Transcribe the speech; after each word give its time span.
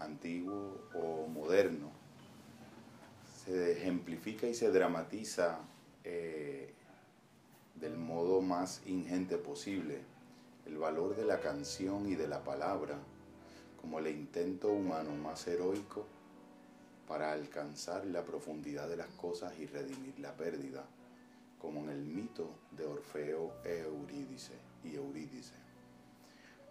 antiguo 0.00 0.80
o 0.94 1.26
moderno 1.28 1.90
se 3.44 3.72
ejemplifica 3.72 4.46
y 4.46 4.54
se 4.54 4.70
dramatiza 4.70 5.58
eh, 6.04 6.72
del 7.74 7.96
modo 7.96 8.40
más 8.42 8.82
ingente 8.86 9.38
posible 9.38 10.00
el 10.66 10.76
valor 10.78 11.16
de 11.16 11.24
la 11.24 11.40
canción 11.40 12.08
y 12.08 12.14
de 12.14 12.28
la 12.28 12.44
palabra 12.44 12.98
como 13.80 13.98
el 13.98 14.08
intento 14.08 14.68
humano 14.68 15.14
más 15.14 15.46
heroico 15.46 16.06
para 17.08 17.32
alcanzar 17.32 18.04
la 18.06 18.24
profundidad 18.24 18.88
de 18.88 18.96
las 18.96 19.08
cosas 19.08 19.58
y 19.58 19.66
redimir 19.66 20.16
la 20.20 20.32
pérdida, 20.36 20.84
como 21.60 21.80
en 21.80 21.90
el 21.90 22.04
mito 22.04 22.50
de 22.70 22.84
Orfeo 22.84 23.52
e 23.64 23.80
Eurídice 23.80 24.52
y 24.84 24.94
Eurídice. 24.94 25.54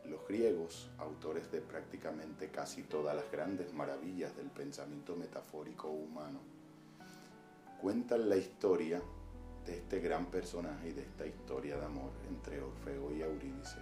Los 0.09 0.27
griegos, 0.27 0.90
autores 0.98 1.52
de 1.52 1.62
prácticamente 1.62 2.49
casi 2.49 2.81
todas 2.81 3.16
las 3.16 3.31
grandes 3.31 3.73
maravillas 3.73 4.35
del 4.35 4.48
pensamiento 4.48 5.16
metafórico 5.16 5.88
humano, 5.88 6.40
cuentan 7.80 8.27
la 8.27 8.35
historia 8.35 8.99
de 9.68 9.77
este 9.77 9.99
gran 9.99 10.26
personaje 10.26 10.90
y 10.90 10.94
de 10.94 11.04
esta 11.04 11.27
historia 11.27 11.77
de 11.77 11.85
amor 11.85 12.09
entre 12.27 12.59
Orfeo 12.59 13.12
y 13.16 13.22
Eurídice, 13.22 13.77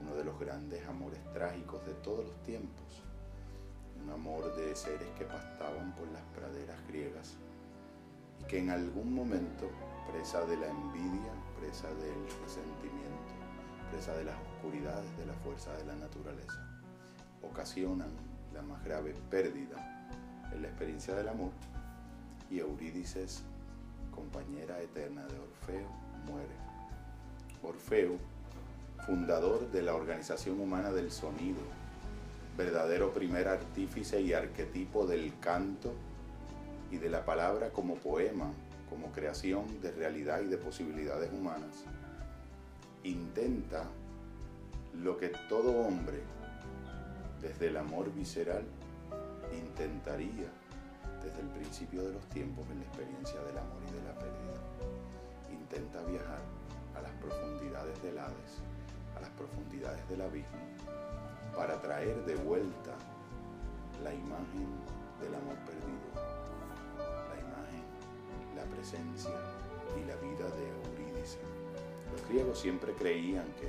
uno 0.00 0.16
de 0.16 0.24
los 0.24 0.36
grandes 0.40 0.84
amores 0.88 1.20
trágicos 1.32 1.86
de 1.86 1.94
todos 1.94 2.24
los 2.24 2.42
tiempos, 2.42 3.04
un 4.02 4.10
amor 4.10 4.56
de 4.56 4.74
seres 4.74 5.08
que 5.16 5.26
pastaban 5.26 5.94
por 5.94 6.08
las 6.08 6.22
praderas 6.34 6.84
griegas 6.88 7.36
y 8.40 8.44
que 8.46 8.58
en 8.58 8.70
algún 8.70 9.14
momento, 9.14 9.70
presa 10.10 10.44
de 10.44 10.56
la 10.56 10.68
envidia, 10.68 11.32
presa 11.60 11.86
del 11.94 12.24
resentimiento, 12.42 13.37
presa 13.90 14.14
de 14.16 14.24
las 14.24 14.36
oscuridades 14.54 15.16
de 15.18 15.26
la 15.26 15.34
fuerza 15.34 15.72
de 15.76 15.84
la 15.84 15.94
naturaleza, 15.96 16.66
ocasionan 17.42 18.10
la 18.54 18.62
más 18.62 18.82
grave 18.84 19.14
pérdida 19.30 20.10
en 20.52 20.62
la 20.62 20.68
experiencia 20.68 21.14
del 21.14 21.28
amor 21.28 21.50
y 22.50 22.58
Eurídice, 22.60 23.26
compañera 24.14 24.80
eterna 24.80 25.26
de 25.26 25.38
Orfeo, 25.38 25.88
muere. 26.26 26.54
Orfeo, 27.62 28.16
fundador 29.06 29.70
de 29.70 29.82
la 29.82 29.94
organización 29.94 30.60
humana 30.60 30.92
del 30.92 31.10
sonido, 31.10 31.60
verdadero 32.56 33.12
primer 33.12 33.48
artífice 33.48 34.20
y 34.20 34.32
arquetipo 34.32 35.06
del 35.06 35.38
canto 35.40 35.92
y 36.90 36.96
de 36.96 37.10
la 37.10 37.24
palabra 37.24 37.70
como 37.70 37.94
poema, 37.94 38.50
como 38.88 39.12
creación 39.12 39.80
de 39.80 39.92
realidad 39.92 40.40
y 40.40 40.46
de 40.46 40.56
posibilidades 40.56 41.30
humanas, 41.32 41.84
intenta 43.04 43.84
lo 44.94 45.16
que 45.16 45.28
todo 45.48 45.70
hombre, 45.86 46.22
desde 47.40 47.68
el 47.68 47.76
amor 47.76 48.12
visceral, 48.12 48.64
intentaría 49.56 50.50
desde 51.22 51.40
el 51.40 51.48
principio 51.48 52.04
de 52.04 52.12
los 52.12 52.24
tiempos 52.28 52.64
en 52.70 52.80
la 52.80 52.84
experiencia 52.84 53.40
del 53.42 53.58
amor 53.58 53.82
y 53.88 53.92
de 53.92 54.02
la 54.02 54.14
pérdida. 54.14 54.58
Intenta 55.50 56.02
viajar 56.04 56.40
a 56.96 57.02
las 57.02 57.12
profundidades 57.12 58.02
del 58.02 58.18
Hades, 58.18 58.62
a 59.16 59.20
las 59.20 59.30
profundidades 59.30 60.08
del 60.08 60.22
abismo, 60.22 60.58
para 61.54 61.80
traer 61.80 62.24
de 62.24 62.36
vuelta 62.36 62.96
la 64.02 64.14
imagen 64.14 64.68
del 65.20 65.34
amor 65.34 65.56
perdido, 65.66 66.08
la 66.98 67.36
imagen, 67.36 67.84
la 68.54 68.62
presencia 68.64 69.34
y 69.96 70.04
la 70.06 70.16
vida 70.16 70.48
de 70.56 70.68
Eurídice. 70.68 71.38
Los 72.12 72.28
griegos 72.28 72.58
siempre 72.58 72.92
creían 72.92 73.46
que 73.60 73.68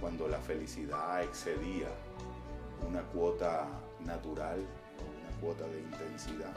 cuando 0.00 0.28
la 0.28 0.38
felicidad 0.38 1.22
excedía 1.22 1.88
una 2.86 3.02
cuota 3.02 3.66
natural 4.04 4.64
cuota 5.40 5.64
de 5.68 5.80
intensidad, 5.80 6.52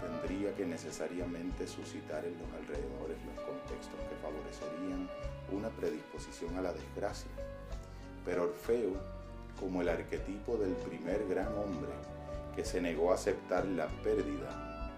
tendría 0.00 0.54
que 0.54 0.66
necesariamente 0.66 1.66
suscitar 1.66 2.24
en 2.24 2.34
los 2.38 2.48
alrededores 2.60 3.16
los 3.24 3.44
contextos 3.44 4.00
que 4.08 4.16
favorecerían 4.22 5.08
una 5.52 5.68
predisposición 5.70 6.56
a 6.58 6.62
la 6.62 6.72
desgracia. 6.72 7.30
Pero 8.24 8.44
Orfeo, 8.44 8.92
como 9.60 9.82
el 9.82 9.88
arquetipo 9.88 10.56
del 10.56 10.72
primer 10.72 11.26
gran 11.28 11.48
hombre 11.58 11.92
que 12.56 12.64
se 12.64 12.80
negó 12.80 13.12
a 13.12 13.14
aceptar 13.14 13.64
la 13.66 13.88
pérdida 14.02 14.90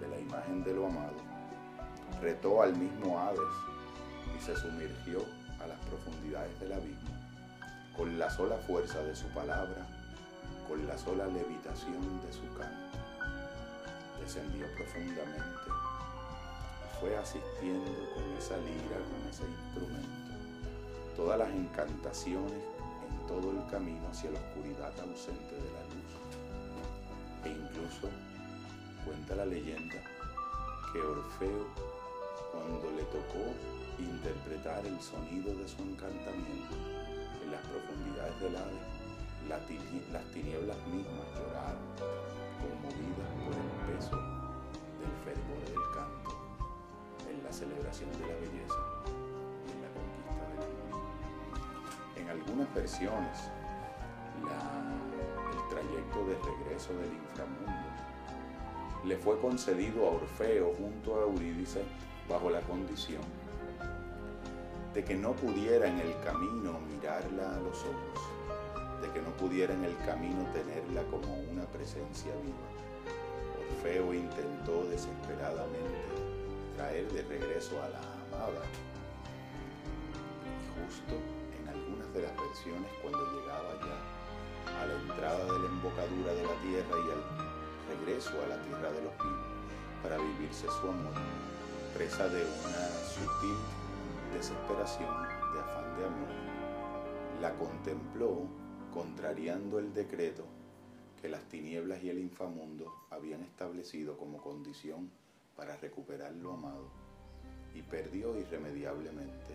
de 0.00 0.08
la 0.08 0.18
imagen 0.18 0.64
de 0.64 0.74
lo 0.74 0.86
amado, 0.86 1.16
retó 2.20 2.62
al 2.62 2.76
mismo 2.76 3.18
Hades 3.18 3.40
se 4.40 4.56
sumergió 4.56 5.24
a 5.62 5.66
las 5.66 5.78
profundidades 5.80 6.58
del 6.60 6.72
abismo 6.72 7.10
con 7.96 8.18
la 8.18 8.30
sola 8.30 8.56
fuerza 8.66 9.02
de 9.02 9.14
su 9.14 9.26
palabra 9.28 9.86
con 10.70 10.86
la 10.86 10.96
sola 10.96 11.26
levitación 11.26 12.22
de 12.22 12.32
su 12.32 12.46
canto. 12.56 12.96
Descendió 14.20 14.66
profundamente 14.76 15.66
y 15.66 17.00
fue 17.00 17.16
asistiendo 17.16 17.90
con 18.14 18.22
esa 18.38 18.56
lira, 18.58 18.96
con 19.10 19.28
ese 19.28 19.42
instrumento, 19.44 20.32
todas 21.16 21.40
las 21.40 21.50
encantaciones 21.50 22.52
en 22.52 23.26
todo 23.26 23.50
el 23.50 23.68
camino 23.68 24.06
hacia 24.12 24.30
la 24.30 24.38
oscuridad 24.38 24.92
ausente 25.00 25.56
de 25.56 25.70
la 25.72 25.82
luz. 25.90 26.12
E 27.44 27.48
incluso 27.48 28.08
cuenta 29.04 29.34
la 29.34 29.46
leyenda 29.46 29.96
que 30.92 31.00
Orfeo, 31.00 31.66
cuando 32.52 32.90
le 32.92 33.02
tocó 33.04 33.42
el 34.78 35.00
sonido 35.00 35.54
de 35.54 35.66
su 35.66 35.82
encantamiento 35.82 36.76
en 37.42 37.50
las 37.50 37.60
profundidades 37.66 38.40
del 38.40 38.56
ave, 38.56 38.78
las 39.48 39.66
tinieblas 40.32 40.78
mismas 40.86 41.26
lloraron, 41.34 41.82
conmovidas 42.62 43.30
por 43.42 43.52
el 43.58 43.70
peso 43.90 44.16
del 45.00 45.14
fervor 45.24 45.62
del 45.66 45.84
canto, 45.92 46.30
en 47.28 47.42
la 47.42 47.52
celebración 47.52 48.12
de 48.12 48.20
la 48.20 48.34
belleza 48.34 48.80
y 49.66 49.70
en 49.74 49.82
la 49.82 49.90
conquista 49.98 50.42
del 50.48 50.62
amor. 50.62 51.02
En 52.16 52.28
algunas 52.28 52.74
versiones, 52.74 53.50
el 54.38 55.68
trayecto 55.68 56.18
de 56.26 56.34
regreso 56.38 56.94
del 56.94 57.12
inframundo 57.12 57.90
le 59.04 59.16
fue 59.16 59.40
concedido 59.40 60.06
a 60.06 60.10
Orfeo 60.12 60.74
junto 60.74 61.16
a 61.16 61.22
Eurídice 61.22 61.82
bajo 62.28 62.50
la 62.50 62.60
condición 62.60 63.39
de 64.94 65.04
que 65.04 65.14
no 65.14 65.32
pudiera 65.32 65.86
en 65.86 65.98
el 65.98 66.14
camino 66.24 66.78
mirarla 66.80 67.56
a 67.56 67.60
los 67.60 67.78
ojos 67.84 68.40
de 69.00 69.10
que 69.10 69.20
no 69.22 69.30
pudiera 69.36 69.72
en 69.72 69.84
el 69.84 69.96
camino 70.04 70.44
tenerla 70.52 71.02
como 71.10 71.34
una 71.50 71.64
presencia 71.64 72.32
viva. 72.44 72.68
Orfeo 73.56 74.12
intentó 74.12 74.84
desesperadamente 74.84 76.04
traer 76.76 77.10
de 77.12 77.22
regreso 77.22 77.80
a 77.82 77.88
la 77.88 77.98
amada. 77.98 78.64
Y 80.44 80.52
justo 80.76 81.14
en 81.56 81.68
algunas 81.68 82.12
de 82.12 82.22
las 82.22 82.36
versiones, 82.36 82.90
cuando 83.00 83.24
llegaba 83.32 83.72
ya 83.80 83.96
a 84.82 84.86
la 84.86 84.94
entrada 84.94 85.44
de 85.44 85.58
la 85.58 85.68
embocadura 85.68 86.32
de 86.34 86.42
la 86.42 86.56
tierra 86.60 86.96
y 87.00 87.08
al 87.10 87.22
regreso 87.96 88.32
a 88.44 88.48
la 88.48 88.62
tierra 88.62 88.92
de 88.92 89.02
los 89.02 89.14
vivos, 89.16 89.48
para 90.02 90.16
vivirse 90.18 90.66
su 90.66 90.88
amor, 90.88 91.16
presa 91.94 92.28
de 92.28 92.44
una 92.44 92.84
sutil 93.08 93.79
desesperación, 94.30 95.14
de 95.52 95.60
afán 95.60 95.96
de 95.96 96.06
amor, 96.06 96.28
la 97.40 97.54
contempló 97.56 98.46
contrariando 98.92 99.78
el 99.78 99.92
decreto 99.94 100.44
que 101.20 101.28
las 101.28 101.42
tinieblas 101.44 102.02
y 102.02 102.10
el 102.10 102.18
infamundo 102.18 102.92
habían 103.10 103.42
establecido 103.42 104.16
como 104.16 104.38
condición 104.38 105.10
para 105.56 105.76
recuperar 105.76 106.32
lo 106.32 106.54
amado, 106.54 106.88
y 107.74 107.82
perdió 107.82 108.38
irremediablemente 108.38 109.54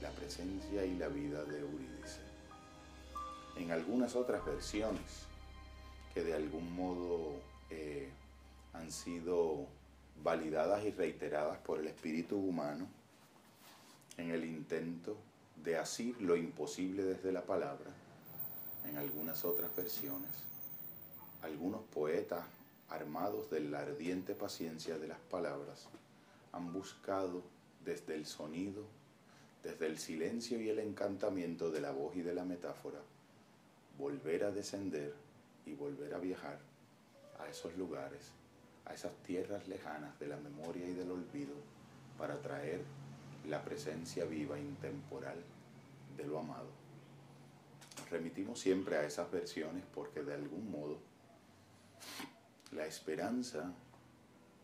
la 0.00 0.10
presencia 0.10 0.84
y 0.84 0.96
la 0.96 1.08
vida 1.08 1.44
de 1.44 1.60
Eurídice. 1.60 2.20
En 3.56 3.70
algunas 3.70 4.16
otras 4.16 4.44
versiones, 4.44 5.26
que 6.12 6.22
de 6.22 6.34
algún 6.34 6.74
modo 6.74 7.34
eh, 7.70 8.08
han 8.72 8.90
sido 8.90 9.66
validadas 10.22 10.84
y 10.84 10.90
reiteradas 10.90 11.58
por 11.58 11.78
el 11.78 11.86
espíritu 11.86 12.36
humano, 12.36 12.86
en 14.16 14.30
el 14.30 14.44
intento 14.44 15.16
de 15.62 15.76
asir 15.76 16.20
lo 16.20 16.36
imposible 16.36 17.02
desde 17.02 17.32
la 17.32 17.42
palabra, 17.42 17.90
en 18.88 18.98
algunas 18.98 19.44
otras 19.44 19.74
versiones, 19.74 20.30
algunos 21.42 21.82
poetas 21.82 22.44
armados 22.88 23.50
de 23.50 23.60
la 23.60 23.80
ardiente 23.80 24.34
paciencia 24.34 24.98
de 24.98 25.08
las 25.08 25.18
palabras 25.18 25.88
han 26.52 26.72
buscado 26.72 27.42
desde 27.84 28.14
el 28.14 28.26
sonido, 28.26 28.84
desde 29.62 29.86
el 29.86 29.98
silencio 29.98 30.60
y 30.60 30.68
el 30.68 30.78
encantamiento 30.78 31.70
de 31.70 31.80
la 31.80 31.90
voz 31.90 32.14
y 32.16 32.22
de 32.22 32.34
la 32.34 32.44
metáfora, 32.44 33.00
volver 33.98 34.44
a 34.44 34.50
descender 34.50 35.14
y 35.66 35.74
volver 35.74 36.14
a 36.14 36.18
viajar 36.18 36.58
a 37.40 37.48
esos 37.48 37.76
lugares, 37.76 38.30
a 38.84 38.94
esas 38.94 39.12
tierras 39.26 39.66
lejanas 39.66 40.18
de 40.18 40.28
la 40.28 40.36
memoria 40.36 40.86
y 40.86 40.92
del 40.92 41.10
olvido, 41.10 41.54
para 42.18 42.40
traer 42.40 42.82
la 43.48 43.62
presencia 43.62 44.24
viva, 44.24 44.58
intemporal 44.58 45.36
de 46.16 46.26
lo 46.26 46.38
amado. 46.38 46.68
Remitimos 48.10 48.58
siempre 48.58 48.96
a 48.96 49.04
esas 49.04 49.30
versiones 49.30 49.84
porque 49.94 50.22
de 50.22 50.34
algún 50.34 50.70
modo 50.70 50.98
la 52.72 52.86
esperanza 52.86 53.72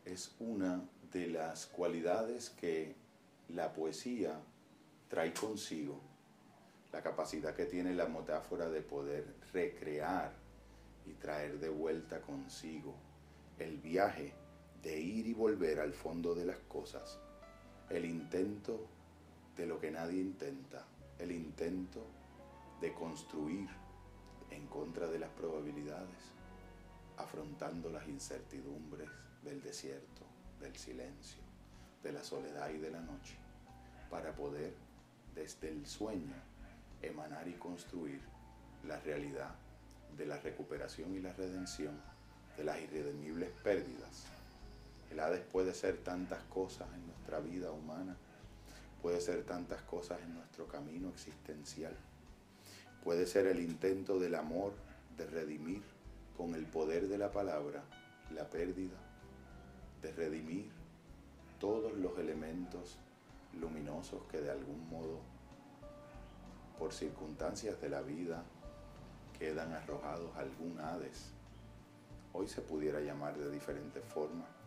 es 0.04 0.34
una 0.40 0.82
de 1.12 1.28
las 1.28 1.66
cualidades 1.66 2.50
que 2.50 2.94
la 3.48 3.72
poesía 3.72 4.40
trae 5.08 5.32
consigo, 5.32 6.00
la 6.92 7.02
capacidad 7.02 7.54
que 7.54 7.66
tiene 7.66 7.94
la 7.94 8.06
metáfora 8.06 8.68
de 8.68 8.80
poder 8.80 9.24
recrear 9.52 10.32
y 11.06 11.12
traer 11.14 11.58
de 11.58 11.68
vuelta 11.68 12.20
consigo 12.20 12.94
el 13.58 13.78
viaje 13.78 14.32
de 14.82 14.98
ir 14.98 15.26
y 15.26 15.34
volver 15.34 15.80
al 15.80 15.92
fondo 15.92 16.34
de 16.34 16.46
las 16.46 16.58
cosas, 16.68 17.18
el 17.90 18.04
intento 18.04 18.86
de 19.56 19.66
lo 19.66 19.80
que 19.80 19.90
nadie 19.90 20.20
intenta, 20.20 20.86
el 21.18 21.32
intento 21.32 22.06
de 22.80 22.94
construir 22.94 23.68
en 24.50 24.66
contra 24.68 25.08
de 25.08 25.18
las 25.18 25.30
probabilidades, 25.30 26.32
afrontando 27.16 27.90
las 27.90 28.06
incertidumbres 28.08 29.08
del 29.42 29.60
desierto, 29.60 30.22
del 30.60 30.76
silencio, 30.76 31.42
de 32.02 32.12
la 32.12 32.22
soledad 32.22 32.70
y 32.70 32.78
de 32.78 32.90
la 32.90 33.00
noche, 33.00 33.34
para 34.08 34.32
poder 34.34 34.72
desde 35.34 35.70
el 35.70 35.86
sueño 35.86 36.34
emanar 37.02 37.48
y 37.48 37.54
construir 37.54 38.20
la 38.86 38.98
realidad 39.00 39.54
de 40.16 40.26
la 40.26 40.38
recuperación 40.38 41.14
y 41.14 41.20
la 41.20 41.32
redención 41.32 42.00
de 42.56 42.64
las 42.64 42.80
irredimibles 42.80 43.50
pérdidas. 43.62 44.26
El 45.10 45.20
Hades 45.20 45.40
puede 45.40 45.74
ser 45.74 45.98
tantas 45.98 46.42
cosas 46.44 46.88
en 46.94 47.06
nuestra 47.06 47.40
vida 47.40 47.72
humana, 47.72 48.16
puede 49.02 49.20
ser 49.20 49.44
tantas 49.44 49.82
cosas 49.82 50.20
en 50.22 50.34
nuestro 50.34 50.66
camino 50.66 51.08
existencial, 51.08 51.96
puede 53.02 53.26
ser 53.26 53.46
el 53.46 53.60
intento 53.60 54.18
del 54.18 54.36
amor 54.36 54.72
de 55.16 55.26
redimir 55.26 55.82
con 56.36 56.54
el 56.54 56.64
poder 56.64 57.08
de 57.08 57.18
la 57.18 57.32
palabra 57.32 57.82
la 58.34 58.48
pérdida, 58.48 58.96
de 60.02 60.12
redimir 60.12 60.70
todos 61.58 61.92
los 61.98 62.18
elementos 62.18 62.98
luminosos 63.58 64.22
que 64.30 64.40
de 64.40 64.50
algún 64.50 64.88
modo, 64.88 65.20
por 66.78 66.92
circunstancias 66.92 67.80
de 67.80 67.88
la 67.88 68.00
vida, 68.00 68.44
quedan 69.38 69.72
arrojados 69.72 70.34
a 70.36 70.40
algún 70.40 70.78
Hades. 70.80 71.32
Hoy 72.32 72.46
se 72.46 72.60
pudiera 72.60 73.00
llamar 73.00 73.36
de 73.36 73.50
diferentes 73.50 74.04
formas. 74.04 74.59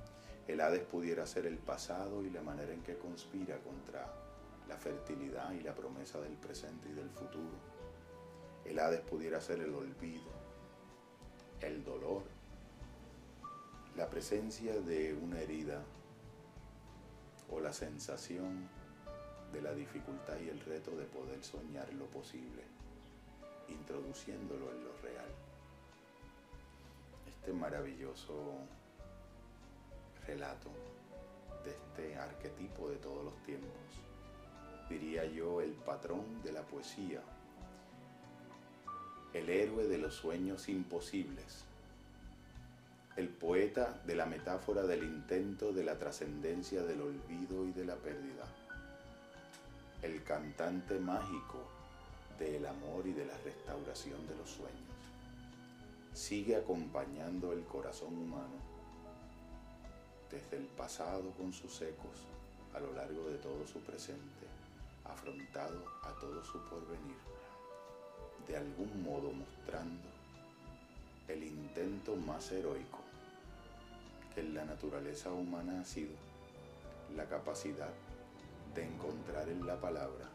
El 0.47 0.59
Hades 0.59 0.83
pudiera 0.83 1.25
ser 1.25 1.45
el 1.45 1.57
pasado 1.57 2.23
y 2.23 2.29
la 2.29 2.41
manera 2.41 2.73
en 2.73 2.83
que 2.83 2.97
conspira 2.97 3.57
contra 3.59 4.13
la 4.67 4.77
fertilidad 4.77 5.51
y 5.53 5.61
la 5.61 5.73
promesa 5.73 6.19
del 6.19 6.33
presente 6.33 6.89
y 6.89 6.93
del 6.93 7.09
futuro. 7.09 7.57
El 8.65 8.79
Hades 8.79 9.01
pudiera 9.01 9.39
ser 9.39 9.61
el 9.61 9.73
olvido, 9.73 10.31
el 11.61 11.83
dolor, 11.83 12.23
la 13.95 14.09
presencia 14.09 14.79
de 14.81 15.13
una 15.13 15.39
herida 15.39 15.81
o 17.49 17.59
la 17.59 17.71
sensación 17.71 18.67
de 19.53 19.61
la 19.61 19.73
dificultad 19.73 20.37
y 20.39 20.49
el 20.49 20.59
reto 20.59 20.91
de 20.91 21.05
poder 21.05 21.43
soñar 21.43 21.93
lo 21.93 22.05
posible, 22.07 22.63
introduciéndolo 23.69 24.71
en 24.71 24.83
lo 24.83 24.91
real. 25.03 25.29
Este 27.27 27.53
maravilloso 27.53 28.57
relato 30.27 30.69
de 31.63 31.71
este 31.71 32.15
arquetipo 32.17 32.89
de 32.89 32.97
todos 32.97 33.23
los 33.23 33.43
tiempos, 33.43 33.71
diría 34.89 35.25
yo 35.25 35.61
el 35.61 35.71
patrón 35.71 36.41
de 36.43 36.51
la 36.51 36.61
poesía, 36.61 37.21
el 39.33 39.49
héroe 39.49 39.87
de 39.87 39.97
los 39.97 40.13
sueños 40.13 40.69
imposibles, 40.69 41.63
el 43.15 43.29
poeta 43.29 44.01
de 44.05 44.15
la 44.15 44.25
metáfora 44.25 44.83
del 44.83 45.03
intento 45.03 45.71
de 45.71 45.83
la 45.83 45.97
trascendencia 45.97 46.83
del 46.83 47.01
olvido 47.01 47.65
y 47.65 47.71
de 47.71 47.85
la 47.85 47.95
pérdida, 47.95 48.45
el 50.01 50.23
cantante 50.23 50.99
mágico 50.99 51.59
del 52.39 52.65
amor 52.65 53.05
y 53.05 53.13
de 53.13 53.25
la 53.25 53.37
restauración 53.37 54.27
de 54.27 54.35
los 54.35 54.49
sueños. 54.49 54.73
Sigue 56.13 56.55
acompañando 56.55 57.53
el 57.53 57.63
corazón 57.63 58.17
humano 58.17 58.72
desde 60.33 60.57
el 60.57 60.65
pasado 60.65 61.29
con 61.37 61.53
sus 61.53 61.79
ecos 61.83 62.25
a 62.73 62.79
lo 62.79 62.91
largo 62.93 63.29
de 63.29 63.37
todo 63.37 63.67
su 63.67 63.79
presente, 63.81 64.47
afrontado 65.05 65.85
a 66.01 66.11
todo 66.19 66.43
su 66.43 66.57
porvenir, 66.63 67.17
de 68.47 68.57
algún 68.57 69.03
modo 69.03 69.31
mostrando 69.31 70.09
el 71.27 71.43
intento 71.43 72.15
más 72.15 72.51
heroico 72.51 72.99
que 74.33 74.41
en 74.41 74.55
la 74.55 74.65
naturaleza 74.65 75.31
humana 75.31 75.81
ha 75.81 75.85
sido 75.85 76.15
la 77.15 77.25
capacidad 77.25 77.93
de 78.73 78.85
encontrar 78.85 79.47
en 79.49 79.67
la 79.67 79.79
palabra 79.79 80.27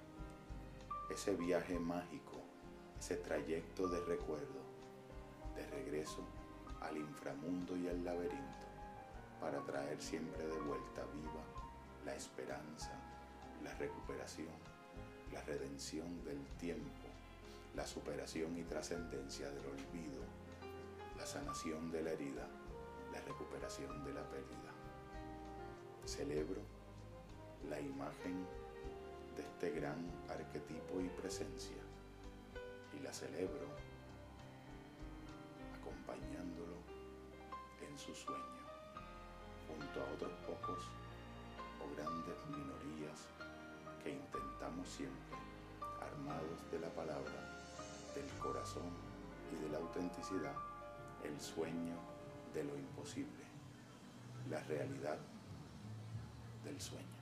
ese 1.11 1.35
viaje 1.35 1.77
mágico, 1.77 2.39
ese 3.01 3.17
trayecto 3.17 3.89
de 3.89 3.99
recuerdo, 4.05 4.61
de 5.57 5.67
regreso 5.67 6.25
al 6.83 6.97
inframundo 6.97 7.77
y 7.77 7.89
al 7.89 8.05
laberinto, 8.05 8.58
para 9.41 9.61
traer 9.65 10.01
siempre 10.01 10.45
de 10.47 10.59
vuelta 10.61 11.05
viva 11.15 11.43
la 12.05 12.15
esperanza, 12.15 12.91
la 13.63 13.75
recuperación, 13.75 14.49
la 15.33 15.43
redención 15.43 16.25
del 16.25 16.45
tiempo, 16.59 17.07
la 17.75 17.87
superación 17.87 18.57
y 18.59 18.63
trascendencia 18.65 19.49
del 19.51 19.67
olvido, 19.67 20.23
la 21.17 21.27
sanación 21.27 21.91
de 21.91 22.03
la 22.03 22.11
herida, 22.13 22.49
la 23.13 23.21
recuperación 23.21 24.05
de 24.05 24.13
la 24.13 24.23
pérdida. 24.23 24.73
Celebro 26.05 26.63
la 27.69 27.81
imagen 27.81 28.47
de 29.37 29.43
este 29.43 29.71
gran 29.79 30.11
arquetipo 30.29 31.01
y 31.01 31.09
presencia 31.21 31.83
y 32.97 33.03
la 33.03 33.13
celebro 33.13 33.67
acompañándolo 35.81 36.75
en 37.89 37.99
su 37.99 38.15
sueño 38.15 38.58
junto 39.79 40.01
a 40.01 40.13
otros 40.13 40.33
pocos 40.47 40.83
o 41.79 41.95
grandes 41.95 42.37
minorías 42.51 43.19
que 44.03 44.11
intentamos 44.11 44.89
siempre, 44.89 45.39
armados 46.01 46.71
de 46.73 46.81
la 46.81 46.89
palabra, 46.89 47.39
del 48.15 48.29
corazón 48.41 48.91
y 49.53 49.63
de 49.63 49.71
la 49.71 49.79
autenticidad, 49.79 50.55
el 51.25 51.41
sueño 51.41 51.97
de 52.55 52.65
lo 52.65 52.77
imposible, 52.77 53.45
la 54.51 54.61
realidad 54.65 55.19
del 56.65 56.81
sueño. 56.81 57.18